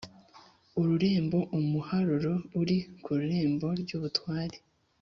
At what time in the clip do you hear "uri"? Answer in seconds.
2.61-2.77